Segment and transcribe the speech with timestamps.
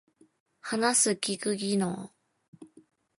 [0.61, 2.09] 話す聞く技能